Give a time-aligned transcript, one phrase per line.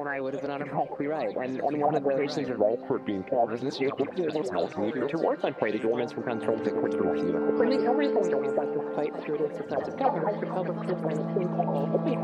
[0.00, 1.36] and I would have been on a copyright.
[1.36, 1.48] ride.
[1.48, 4.36] and one of the reasons of all court being fathers is this year was that
[4.36, 7.58] it's not moving towards I play the governments from control the court to receive it.
[7.58, 10.44] But the only thing that was like to fight through this is that the government
[10.44, 11.18] of uh, the public system is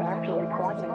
[0.01, 0.91] actually causing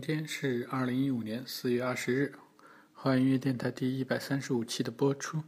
[0.00, 2.32] 今天是二零一五年四月二十日，
[2.94, 5.42] 华音乐电台第一百三十五期的播出。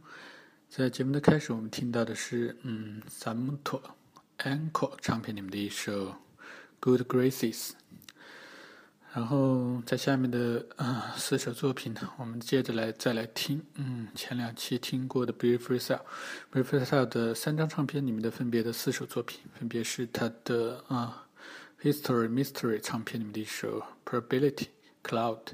[0.69, 3.81] 在节目的开始，我们听到的是嗯，萨姆托
[4.37, 6.09] a n c o r e 唱片里面的一首
[6.79, 7.69] 《Good Graces》。
[9.15, 13.59] 然后在下面的啊四首作品呢，我们接着来再来听。
[13.73, 15.97] 嗯，前两期听过的《Brief Freestyle》，
[16.63, 21.22] 《Brief Freestyle》的三张唱片里面的分别的四首作品，分别是他的啊
[21.82, 24.68] 《History Mystery》唱片里面的一首《Probability
[25.02, 25.52] Cloud》，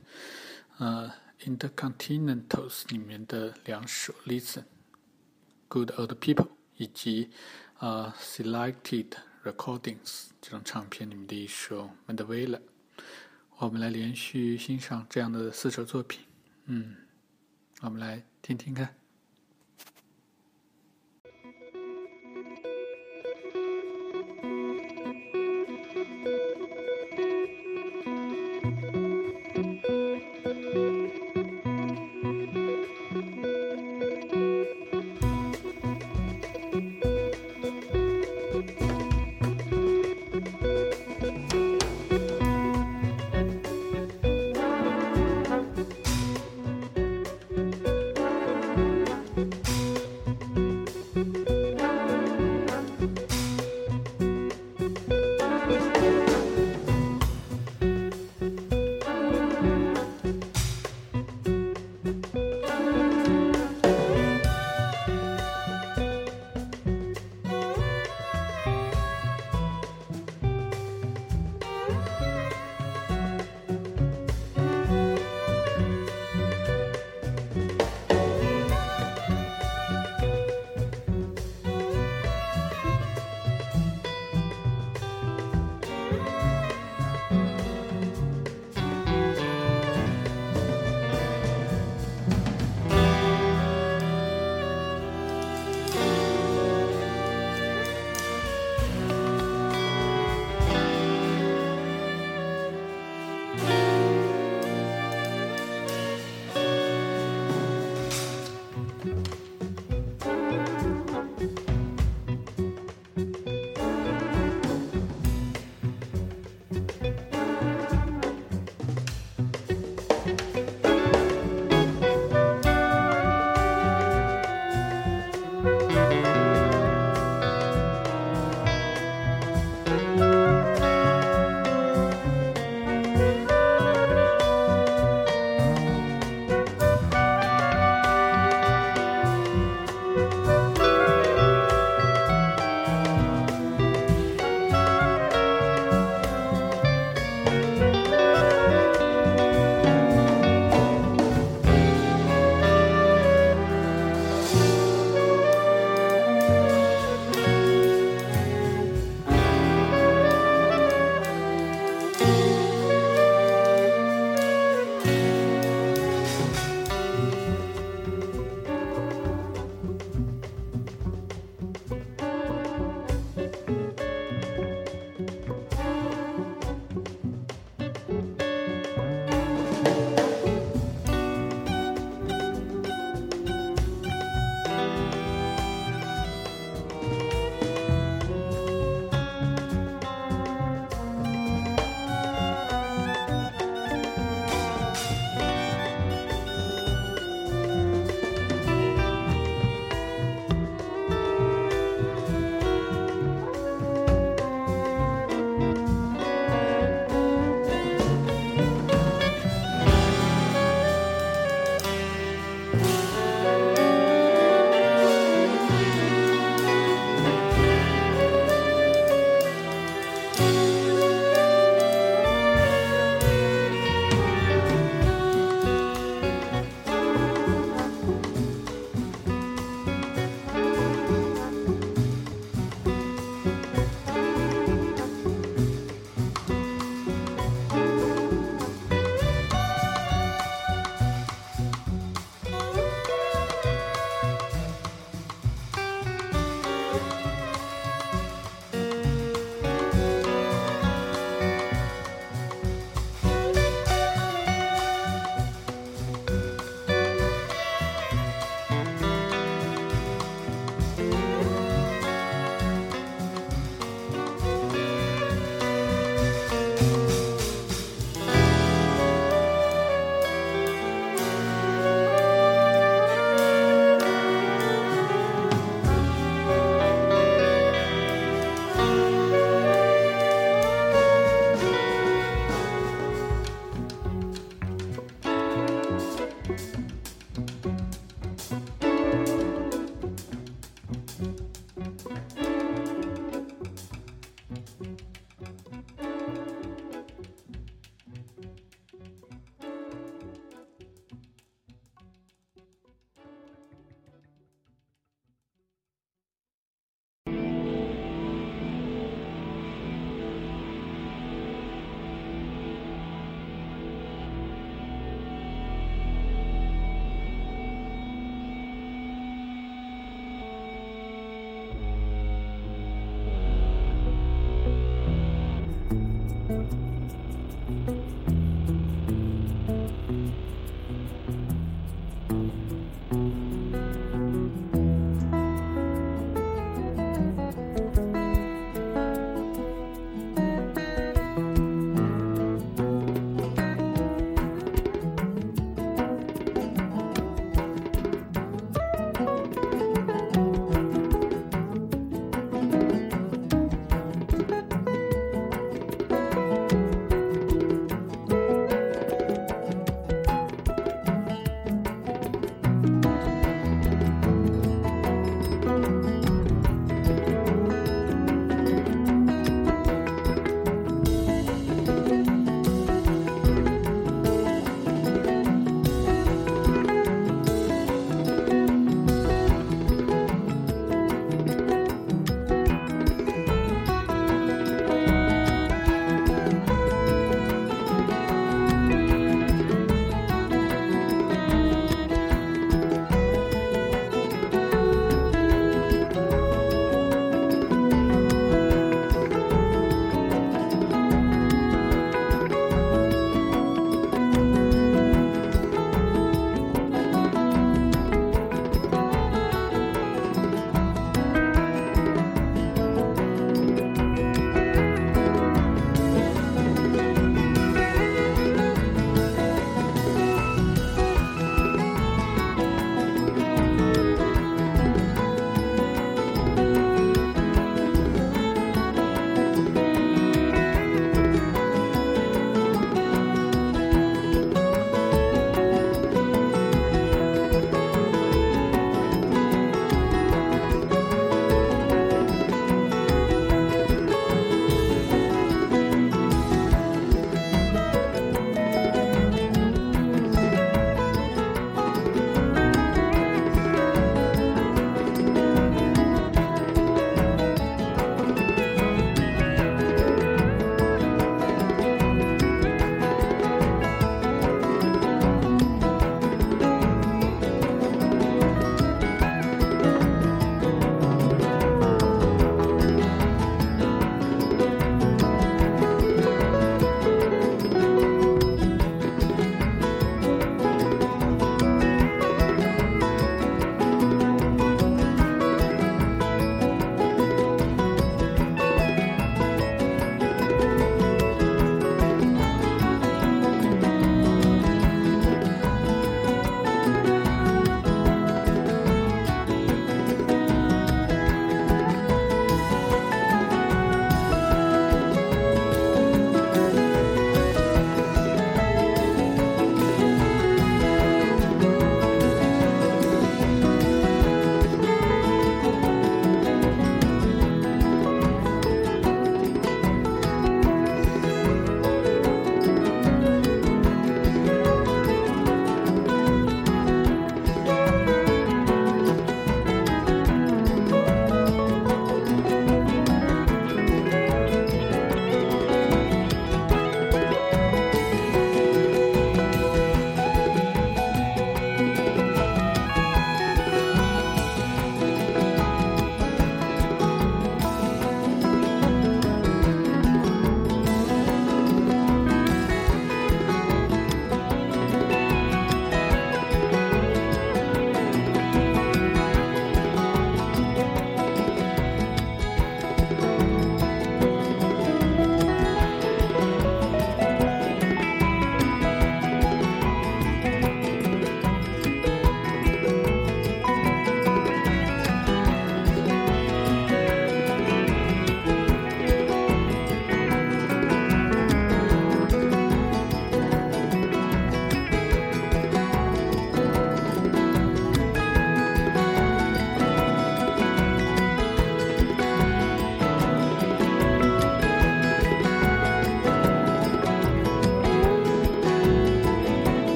[0.78, 1.12] 呃，《
[1.44, 7.30] Intercontinentals》里面的两首《Listen》，《Good Old People》，以及
[7.78, 9.12] 啊《Selected
[9.44, 12.56] Recordings》这张唱片里面的一首《Mandevilla》。
[13.58, 16.24] 我们来连续欣赏这样的四首作品，
[16.64, 16.96] 嗯，
[17.82, 18.96] 我们来听听看。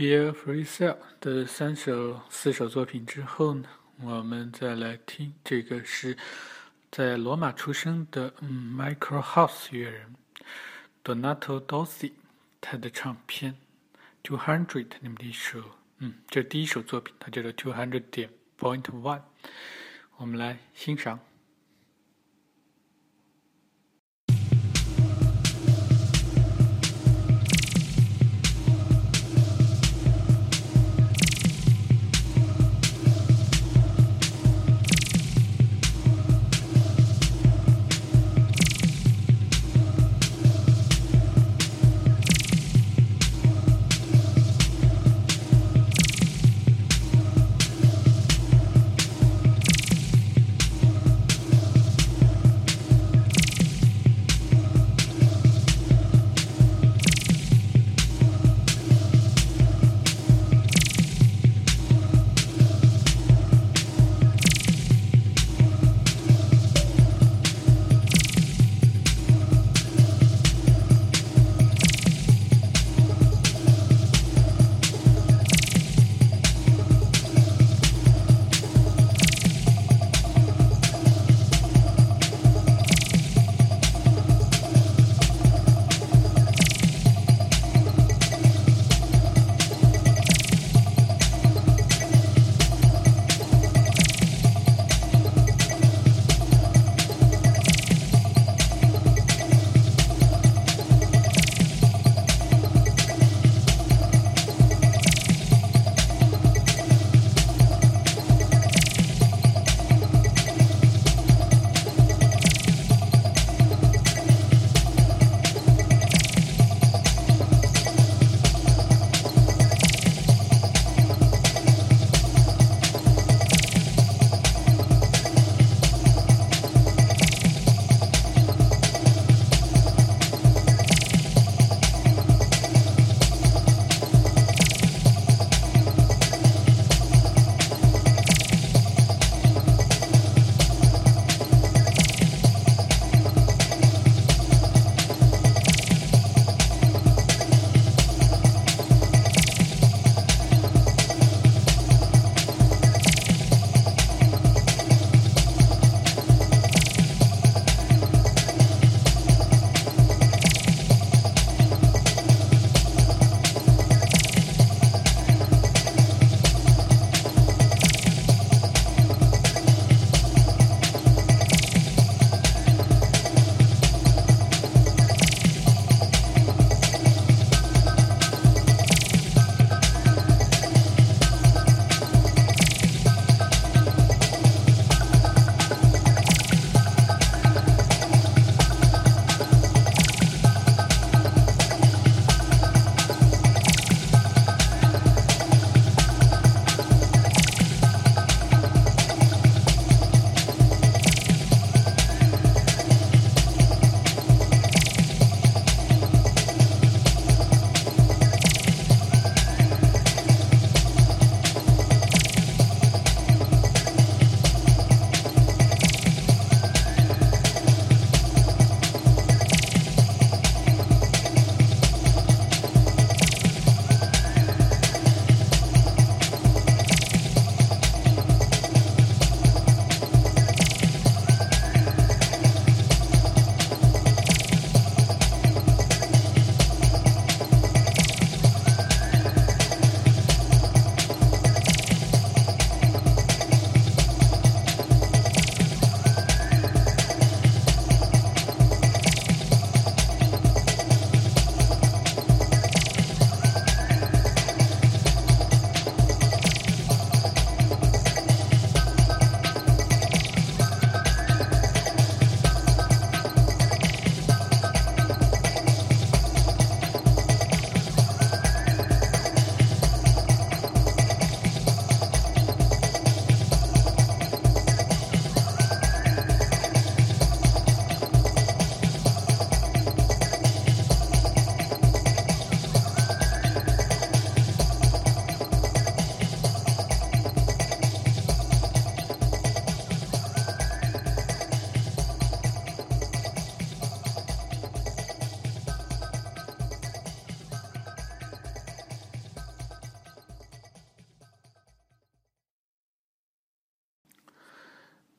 [0.00, 3.68] Beer Free Cell 的三首四首作品之后呢，
[4.02, 6.16] 我们再来听这个是
[6.90, 10.16] 在罗马出生的嗯 Michael House 乐人
[11.04, 12.12] Donato Dossi
[12.62, 13.58] 他的唱片
[14.22, 15.62] Two Hundred 那么的一首
[15.98, 19.20] 嗯，这第一首作品，它叫做 Two Hundred 点 Point One，
[20.16, 21.20] 我们来欣赏。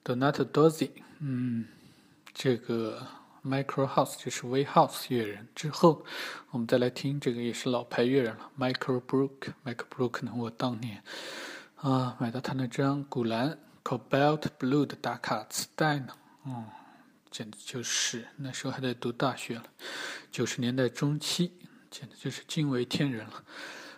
[0.03, 1.65] Donato Dozzi，嗯，
[2.33, 3.05] 这个
[3.43, 5.47] Micro House 就是 Way House 乐人。
[5.53, 6.03] 之后，
[6.49, 9.53] 我们再来听这个也是老牌乐人了，Michael Brook。
[9.63, 11.03] Michael Brook 呢，我当年
[11.75, 16.13] 啊买到他那张古兰 Cobalt Blue 的打卡磁带呢，
[16.45, 16.65] 嗯，
[17.29, 19.63] 简直就是那时候还在读大学了，
[20.31, 21.51] 九十年代中期，
[21.91, 23.43] 简直就是惊为天人了。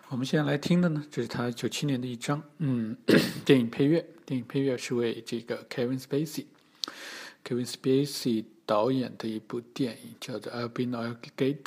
[0.08, 2.94] 我们现在来听的呢，这是他九七年的一张，嗯，
[3.44, 4.06] 电影配乐。
[4.26, 11.62] 电影配乐是为这个 Kevin Spacey，Kevin Spacey 导演的一部电影叫做《Albino Alligator》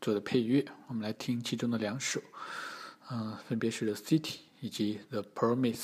[0.00, 0.64] 做的配乐。
[0.86, 2.20] 我们来听其中的两首，
[3.10, 4.20] 嗯，分别是《The City》
[4.60, 5.76] 以及《The Promise》。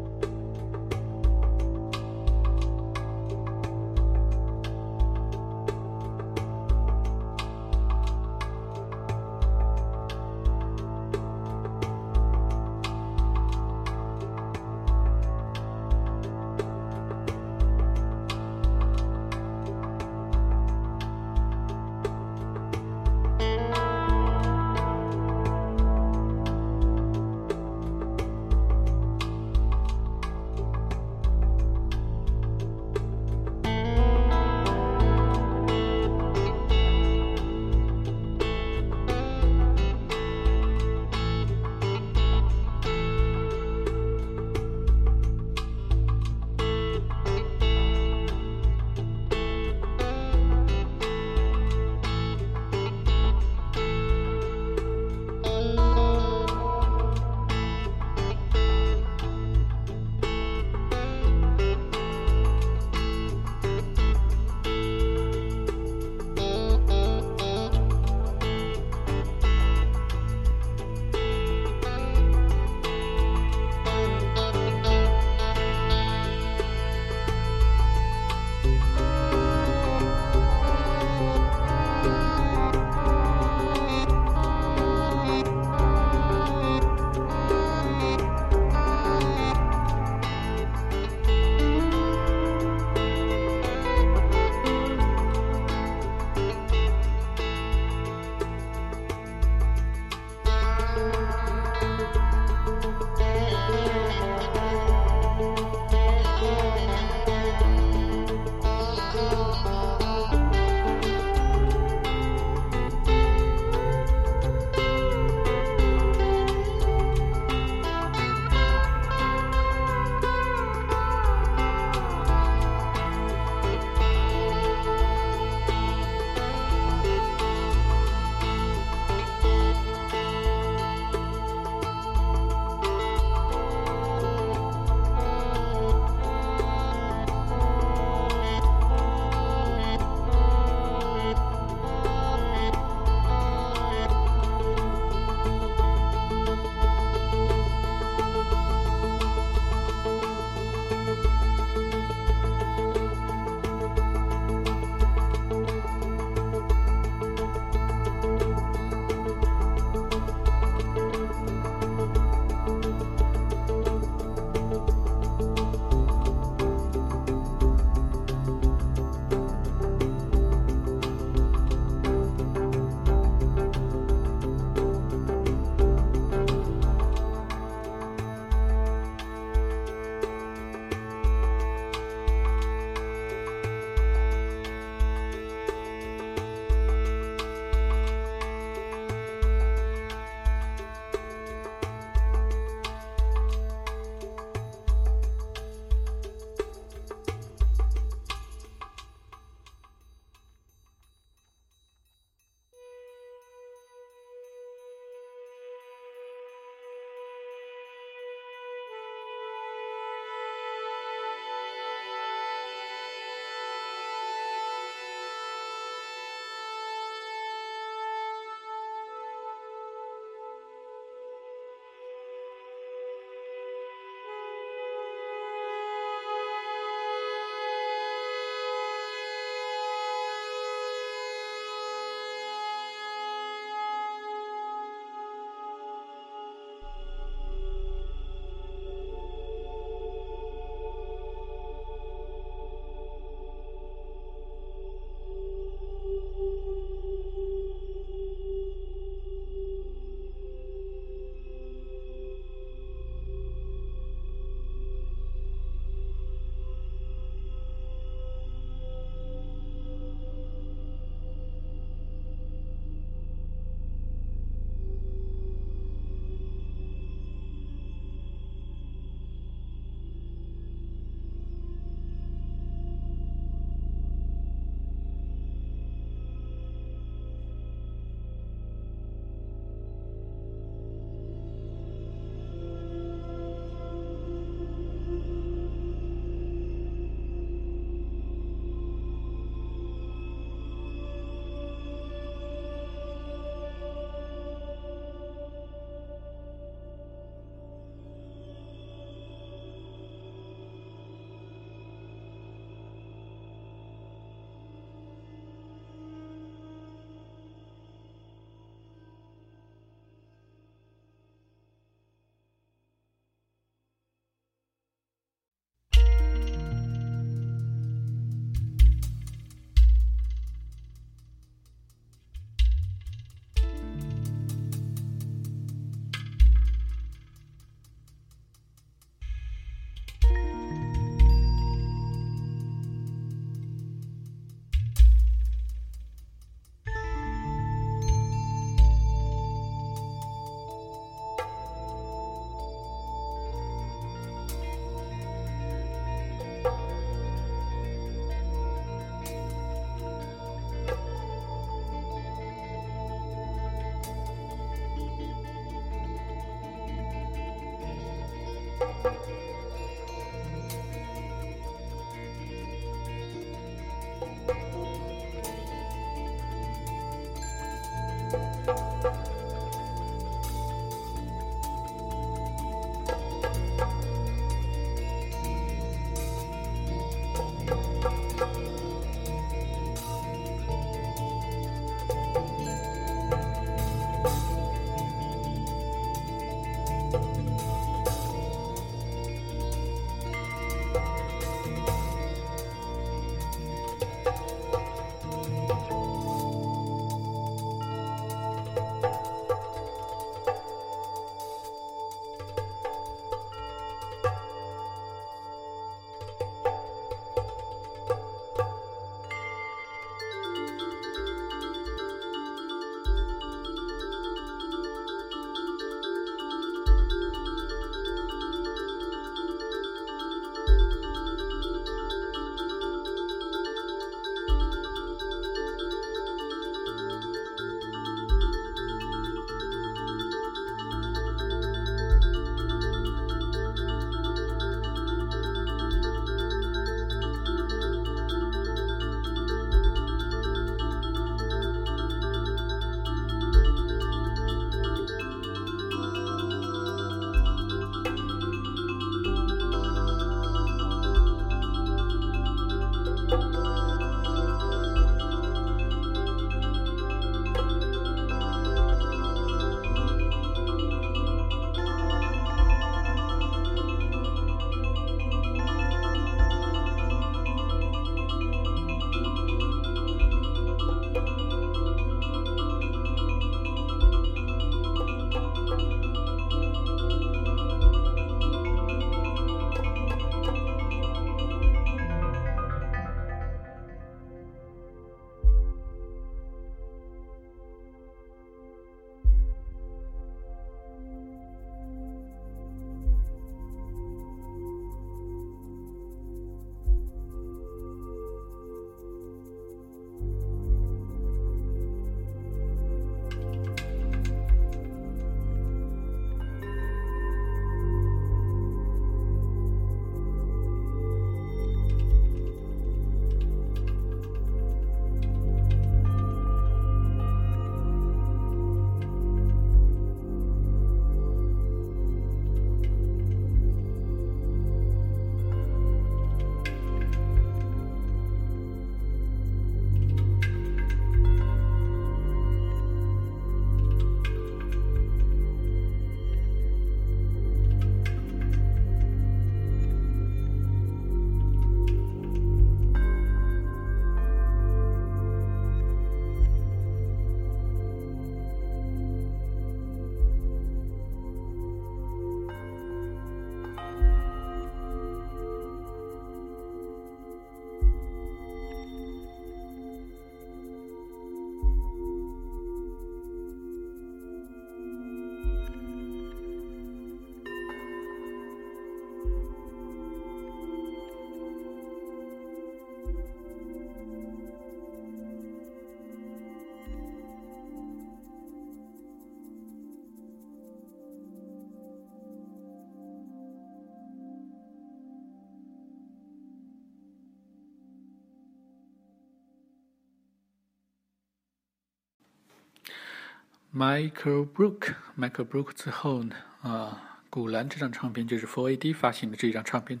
[593.74, 600.00] Michael Brook，Michael Brook 之后呢，啊，古兰这张唱片就是 Four AD 发行的这一张唱片。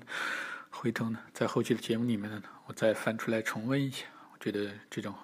[0.70, 4.06] 回头呢，在后期的节目里面呢，我再翻出来重温一下。
[4.32, 5.14] 我觉得这种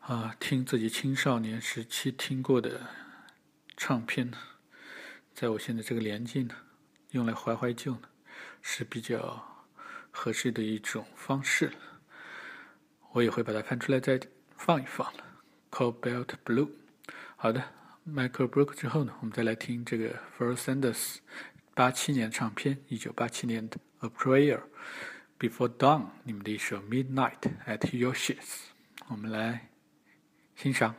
[0.00, 2.80] 啊，听自己青少年时期听过的
[3.76, 4.36] 唱片呢，
[5.32, 6.56] 在我现在这个年纪呢，
[7.12, 8.08] 用来怀怀旧呢，
[8.62, 9.64] 是比较
[10.10, 11.72] 合适的一种方式。
[13.12, 14.18] 我也会把它翻出来再
[14.56, 15.24] 放一放了。
[15.70, 16.70] Cobalt Blue，
[17.36, 17.62] 好的
[18.08, 21.16] ，Michael Brook 之后呢，我们再来听这个 f i r Sanders
[21.74, 23.78] 八七年唱片，一九八七年的。
[24.00, 24.60] A prayer
[25.38, 28.66] before dawn，你们的一首 Midnight at Your Sheets
[29.08, 29.70] 我们来
[30.56, 30.94] 欣赏。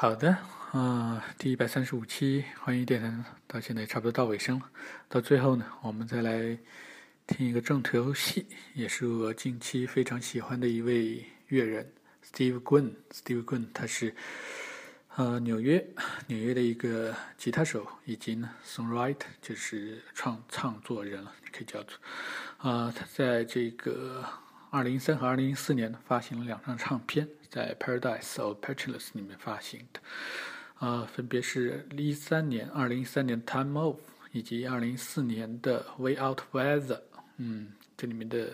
[0.00, 0.34] 好的，
[0.72, 3.12] 啊，第一百三十五期欢迎电台
[3.46, 4.64] 到现在差不多到尾声了。
[5.10, 6.56] 到最后呢，我们再来
[7.26, 11.92] 听一个重头戏，也是我近期非常喜欢的一位乐人
[12.24, 12.92] Steve Gwynn。
[13.12, 14.14] Steve Gwynn 他是
[15.16, 15.86] 呃纽约
[16.28, 21.98] 纽约的一个吉他手，以及呢 songwriter 就是创创作人了，可以叫做
[22.56, 22.90] 啊。
[22.90, 24.24] 他在这个
[24.70, 27.28] 二零一三和二零一四年发行了两张唱片。
[27.50, 30.00] 在《Paradise of Petrolus》里面发行的，
[30.74, 33.96] 啊，分别是一三年、二零一三年《Time of》
[34.30, 36.96] 以及二零一四年的《Way Out Weather》。
[37.38, 38.52] 嗯，这里面的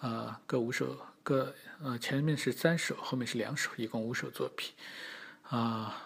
[0.00, 4.74] 啊各五首，各呃前面是三首，后面是两首，一共五首作品。
[5.44, 5.96] 啊，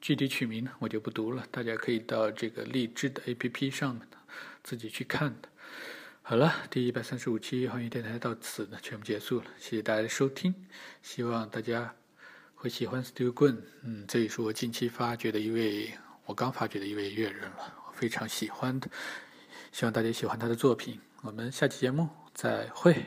[0.00, 4.06] 具体曲名呢我就不读了，大家可以到这个荔枝的 APP 上面
[4.62, 5.48] 自己去看的。
[6.26, 10.54] 好了，第一百三十五期欢迎电台到此呢全部结束了，谢谢大家的收听，
[11.02, 11.94] 希望大家
[12.54, 15.92] 会喜欢 Steve Gun，嗯，这也是我近期发掘的一位，
[16.24, 18.88] 我刚发掘的一位乐人了，我非常喜欢的，
[19.70, 23.04] 希望大家喜欢他的作品，我们下期节目再会。